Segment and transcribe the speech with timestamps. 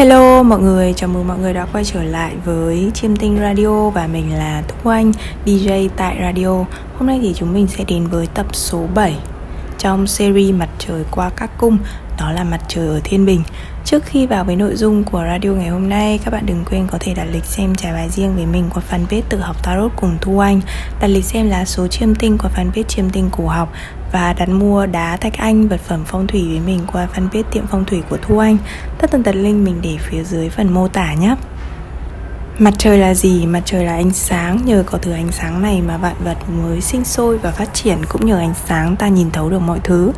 [0.00, 3.90] Hello mọi người, chào mừng mọi người đã quay trở lại với Chiêm Tinh Radio
[3.90, 5.12] và mình là Thu Anh,
[5.46, 6.64] DJ tại Radio.
[6.98, 9.16] Hôm nay thì chúng mình sẽ đến với tập số 7
[9.78, 11.78] trong series Mặt trời qua các cung,
[12.20, 13.42] đó là Mặt trời ở Thiên Bình.
[13.84, 16.86] Trước khi vào với nội dung của radio ngày hôm nay, các bạn đừng quên
[16.86, 19.92] có thể đặt lịch xem trải bài riêng với mình qua fanpage tự học tarot
[19.96, 20.60] cùng Thu Anh,
[21.00, 23.72] đặt lịch xem lá số chiêm tinh qua fanpage chiêm tinh cổ học
[24.12, 27.64] và đặt mua đá thạch anh vật phẩm phong thủy với mình qua fanpage tiệm
[27.70, 28.56] phong thủy của Thu Anh.
[28.98, 31.34] Tất tần tật link mình để phía dưới phần mô tả nhé.
[32.60, 33.46] Mặt trời là gì?
[33.46, 34.60] Mặt trời là ánh sáng.
[34.64, 37.98] Nhờ có thứ ánh sáng này mà vạn vật mới sinh sôi và phát triển
[38.08, 40.12] Cũng nhờ ánh sáng ta nhìn thấu được mọi thứ.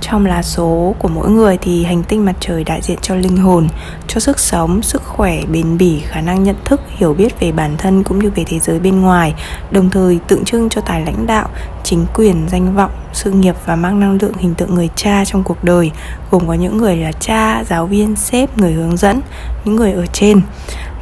[0.00, 3.36] Trong lá số của mỗi người thì hành tinh mặt trời đại diện cho linh
[3.36, 3.68] hồn
[4.06, 7.76] Cho sức sống, sức khỏe, bền bỉ, khả năng nhận thức, hiểu biết về bản
[7.78, 9.34] thân cũng như về thế giới bên ngoài
[9.70, 11.48] Đồng thời tượng trưng cho tài lãnh đạo,
[11.84, 15.42] chính quyền, danh vọng, sự nghiệp và mang năng lượng hình tượng người cha trong
[15.42, 15.90] cuộc đời
[16.30, 19.20] Gồm có những người là cha, giáo viên, sếp, người hướng dẫn,
[19.64, 20.40] những người ở trên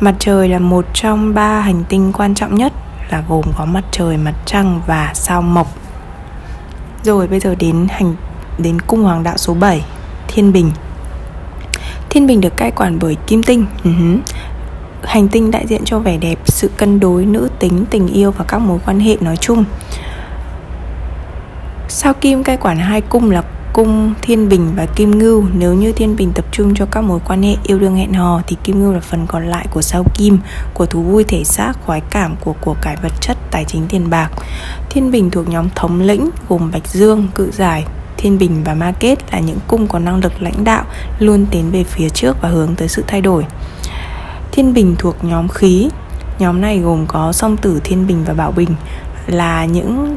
[0.00, 2.72] Mặt trời là một trong ba hành tinh quan trọng nhất
[3.10, 5.66] là gồm có mặt trời, mặt trăng và sao mộc.
[7.02, 8.14] Rồi bây giờ đến hành
[8.58, 9.84] đến cung hoàng đạo số 7,
[10.28, 10.70] Thiên Bình.
[12.10, 13.66] Thiên Bình được cai quản bởi Kim Tinh.
[13.84, 14.18] Uh-huh.
[15.02, 18.44] Hành tinh đại diện cho vẻ đẹp, sự cân đối, nữ tính, tình yêu và
[18.48, 19.64] các mối quan hệ nói chung.
[21.88, 23.42] Sao Kim cai quản hai cung là
[23.72, 25.44] cung Thiên Bình và Kim Ngưu?
[25.52, 28.40] Nếu như Thiên Bình tập trung cho các mối quan hệ yêu đương hẹn hò
[28.46, 30.38] Thì Kim Ngưu là phần còn lại của sao Kim
[30.74, 34.10] Của thú vui thể xác, khoái cảm của của cải vật chất, tài chính tiền
[34.10, 34.30] bạc.
[34.90, 37.84] Thiên Bình thuộc nhóm thống lĩnh gồm Bạch Dương, Cự Giải,
[38.16, 40.84] Thiên Bình và Ma Kết là những cung có năng lực lãnh đạo
[41.18, 43.46] Luôn tiến về phía trước và hướng tới sự thay đổi.
[44.52, 45.88] Thiên Bình thuộc nhóm khí.
[46.38, 48.70] Nhóm này gồm có song tử Thiên Bình và Bảo Bình
[49.26, 50.16] Là những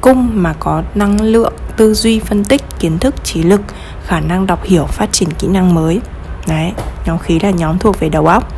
[0.00, 3.60] cung mà có năng lượng tư duy phân tích, kiến thức, trí lực,
[4.06, 6.00] khả năng đọc hiểu, phát triển kỹ năng mới.
[6.48, 6.72] Đấy,
[7.06, 8.52] nhóm khí là nhóm thuộc về đầu óc.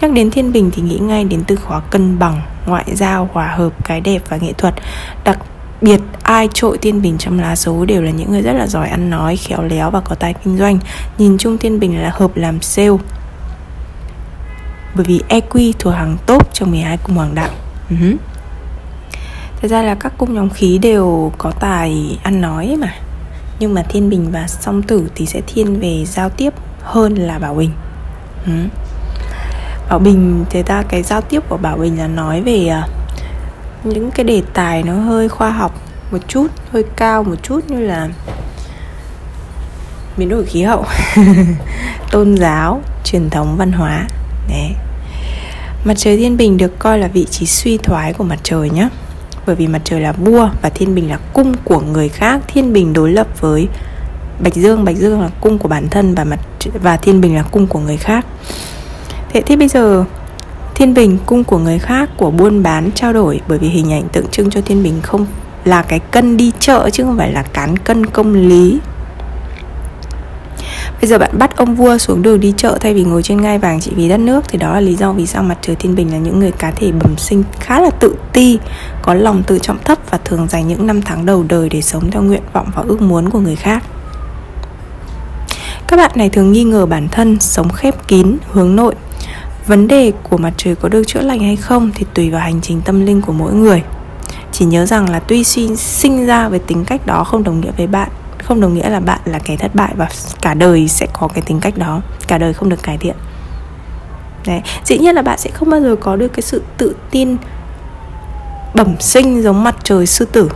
[0.00, 3.46] Nhắc đến thiên bình thì nghĩ ngay đến từ khóa cân bằng, ngoại giao, hòa
[3.46, 4.74] hợp, cái đẹp và nghệ thuật.
[5.24, 5.38] Đặc
[5.80, 8.88] biệt, ai trội thiên bình trong lá số đều là những người rất là giỏi
[8.88, 10.78] ăn nói, khéo léo và có tài kinh doanh.
[11.18, 12.96] Nhìn chung thiên bình là hợp làm sale.
[14.94, 17.50] Bởi vì EQ thuộc hàng top trong 12 cung hoàng đạo.
[17.90, 18.16] Uh-huh.
[19.62, 22.94] Thật ra là các cung nhóm khí đều có tài ăn nói mà.
[23.58, 27.38] Nhưng mà thiên bình và song tử thì sẽ thiên về giao tiếp hơn là
[27.38, 27.70] bảo bình.
[28.46, 28.52] Ừ.
[29.88, 32.88] Bảo bình thế ta cái giao tiếp của bảo bình là nói về à,
[33.84, 35.74] những cái đề tài nó hơi khoa học
[36.12, 38.08] một chút, hơi cao một chút như là
[40.16, 40.84] biến đổi khí hậu,
[42.10, 44.06] tôn giáo, truyền thống văn hóa.
[44.48, 44.72] Đấy.
[45.84, 48.88] Mặt trời thiên bình được coi là vị trí suy thoái của mặt trời nhé
[49.46, 52.72] bởi vì mặt trời là vua và thiên bình là cung của người khác, thiên
[52.72, 53.68] bình đối lập với
[54.42, 54.84] bạch dương.
[54.84, 56.40] Bạch dương là cung của bản thân và mặt
[56.82, 58.26] và thiên bình là cung của người khác.
[59.32, 60.04] Thế thì bây giờ,
[60.74, 64.08] thiên bình, cung của người khác của buôn bán trao đổi, bởi vì hình ảnh
[64.12, 65.26] tượng trưng cho thiên bình không
[65.64, 68.78] là cái cân đi chợ chứ không phải là cán cân công lý.
[71.02, 73.58] Bây giờ bạn bắt ông vua xuống đường đi chợ thay vì ngồi trên ngai
[73.58, 75.94] vàng chỉ vì đất nước thì đó là lý do vì sao mặt trời thiên
[75.94, 78.58] bình là những người cá thể bẩm sinh khá là tự ti,
[79.02, 82.10] có lòng tự trọng thấp và thường dành những năm tháng đầu đời để sống
[82.10, 83.82] theo nguyện vọng và ước muốn của người khác.
[85.86, 88.94] Các bạn này thường nghi ngờ bản thân, sống khép kín, hướng nội.
[89.66, 92.60] Vấn đề của mặt trời có được chữa lành hay không thì tùy vào hành
[92.60, 93.82] trình tâm linh của mỗi người.
[94.52, 95.44] Chỉ nhớ rằng là tuy
[95.76, 98.08] sinh ra với tính cách đó không đồng nghĩa với bạn
[98.44, 100.08] không đồng nghĩa là bạn là kẻ thất bại và
[100.40, 102.00] cả đời sẽ có cái tính cách đó.
[102.28, 103.14] Cả đời không được cải thiện.
[104.46, 104.62] Đấy.
[104.84, 107.36] Dĩ nhiên là bạn sẽ không bao giờ có được cái sự tự tin
[108.74, 110.50] bẩm sinh giống mặt trời sư tử.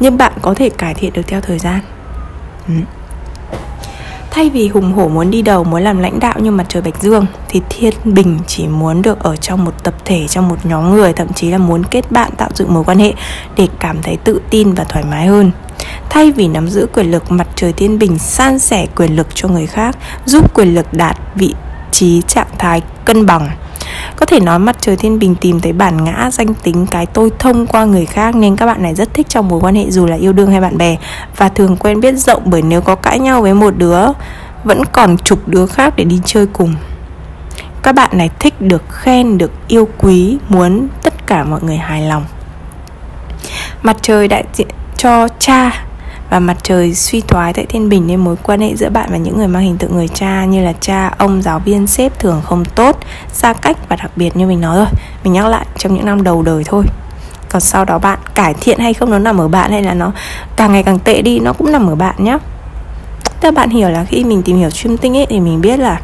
[0.00, 1.80] Nhưng bạn có thể cải thiện được theo thời gian.
[2.68, 2.74] Ừ.
[4.34, 7.02] Thay vì hùng hổ muốn đi đầu, muốn làm lãnh đạo như mặt trời Bạch
[7.02, 10.94] Dương Thì Thiên Bình chỉ muốn được ở trong một tập thể, trong một nhóm
[10.94, 13.12] người Thậm chí là muốn kết bạn tạo dựng mối quan hệ
[13.56, 15.50] Để cảm thấy tự tin và thoải mái hơn.
[16.10, 19.48] Thay vì nắm giữ quyền lực, mặt trời Thiên Bình san sẻ quyền lực cho
[19.48, 21.54] người khác Giúp quyền lực đạt vị
[21.92, 23.50] trí trạng thái cân bằng
[24.16, 27.30] có thể nói mặt trời thiên bình tìm thấy bản ngã, danh tính, cái tôi
[27.38, 30.06] thông qua người khác nên các bạn này rất thích trong mối quan hệ dù
[30.06, 30.96] là yêu đương hay bạn bè.
[31.36, 34.06] Và thường quen biết rộng bởi nếu có cãi nhau với một đứa,
[34.64, 36.74] vẫn còn chục đứa khác để đi chơi cùng.
[37.82, 42.02] Các bạn này thích được khen, được yêu quý, muốn tất cả mọi người hài
[42.02, 42.24] lòng.
[43.82, 45.84] Mặt trời đại diện cho cha
[46.32, 49.16] và mặt trời suy thoái tại thiên bình nên mối quan hệ giữa bạn và
[49.16, 52.42] những người mang hình tượng người cha như là cha ông giáo viên sếp thường
[52.44, 52.98] không tốt
[53.32, 54.86] xa cách và đặc biệt như mình nói rồi
[55.24, 56.84] mình nhắc lại trong những năm đầu đời thôi.
[57.48, 60.12] Còn sau đó bạn cải thiện hay không nó nằm ở bạn hay là nó
[60.56, 62.38] càng ngày càng tệ đi nó cũng nằm ở bạn nhé
[63.40, 66.00] Tức bạn hiểu là khi mình tìm hiểu chiêm tinh ấy thì mình biết là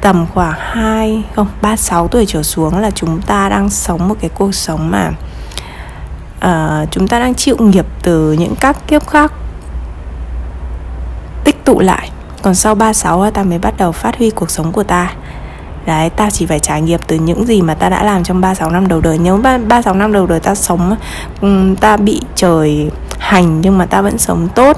[0.00, 4.30] tầm khoảng 2 không 36 tuổi trở xuống là chúng ta đang sống một cái
[4.34, 5.10] cuộc sống mà
[6.44, 9.32] uh, chúng ta đang chịu nghiệp từ những các kiếp khác
[11.64, 12.10] tích tụ lại.
[12.42, 15.12] Còn sau 36 ta mới bắt đầu phát huy cuộc sống của ta.
[15.86, 18.70] Đấy, ta chỉ phải trải nghiệm từ những gì mà ta đã làm trong 36
[18.70, 19.18] năm đầu đời.
[19.18, 20.96] Nếu 36 năm đầu đời ta sống
[21.80, 24.76] Ta bị trời hành nhưng mà ta vẫn sống tốt.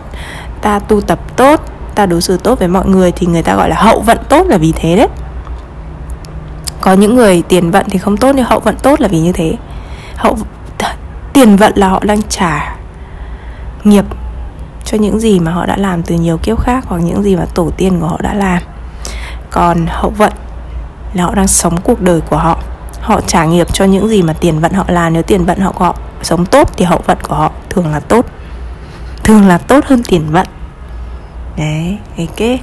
[0.61, 1.61] Ta tu tập tốt
[1.95, 4.47] Ta đối xử tốt với mọi người Thì người ta gọi là hậu vận tốt
[4.47, 5.09] là vì thế đấy.
[6.81, 9.33] Có những người tiền vận thì không tốt Nhưng hậu vận tốt là vì như
[9.33, 9.53] thế.
[10.17, 10.39] Hậu
[11.33, 12.77] Tiền vận là họ đang trả
[13.85, 14.05] Nghiệp
[14.87, 17.45] cho những gì mà họ đã làm từ nhiều kiếp khác hoặc những gì mà
[17.55, 18.63] tổ tiên của họ đã làm.
[19.51, 20.33] Còn hậu vận
[21.15, 22.59] là họ đang sống cuộc đời của họ.
[23.01, 25.13] Họ trả nghiệp cho những gì mà tiền vận họ làm.
[25.13, 28.27] Nếu tiền vận họ họ sống tốt thì hậu vận của họ thường là tốt.
[29.25, 30.47] Thường là tốt hơn tiền vận.
[31.57, 32.61] Đấy, cái cái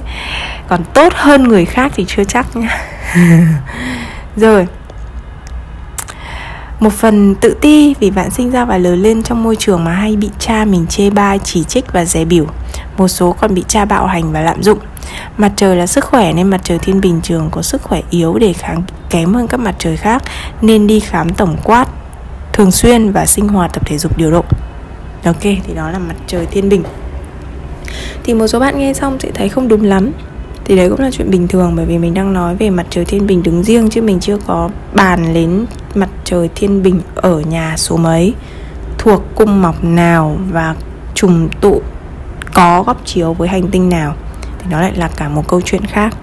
[0.68, 2.78] còn tốt hơn người khác thì chưa chắc nha
[4.36, 4.66] rồi
[6.80, 9.92] một phần tự ti vì bạn sinh ra và lớn lên trong môi trường mà
[9.92, 12.46] hay bị cha mình chê bai, chỉ trích và dè biểu.
[12.96, 14.78] Một số còn bị cha bạo hành và lạm dụng.
[15.36, 18.38] Mặt trời là sức khỏe nên mặt trời thiên bình thường có sức khỏe yếu
[18.38, 20.22] để kháng kém hơn các mặt trời khác
[20.62, 21.88] nên đi khám tổng quát
[22.52, 24.44] thường xuyên và sinh hoạt tập thể dục điều độ.
[25.24, 26.82] Ok, thì đó là mặt trời thiên bình.
[28.24, 30.12] Thì một số bạn nghe xong sẽ thấy không đúng lắm
[30.64, 33.04] thì đấy cũng là chuyện bình thường, bởi vì mình đang nói về mặt trời
[33.04, 37.40] thiên bình đứng riêng, chứ mình chưa có bàn đến mặt trời thiên bình ở
[37.40, 38.34] nhà số mấy,
[38.98, 40.74] thuộc cung mọc nào và
[41.14, 41.82] trùng tụ
[42.54, 44.14] có góc chiếu với hành tinh nào.
[44.58, 46.16] Thì nó lại là cả một câu chuyện khác.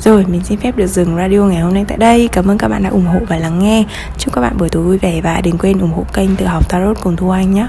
[0.00, 2.28] Rồi, mình xin phép được dừng radio ngày hôm nay tại đây.
[2.32, 3.84] Cảm ơn các bạn đã ủng hộ và lắng nghe.
[4.18, 6.68] Chúc các bạn buổi tối vui vẻ Và đừng quên ủng hộ kênh tự học
[6.68, 7.66] Tarot cùng Thu Anh nhé.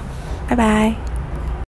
[0.50, 1.07] Bye bye.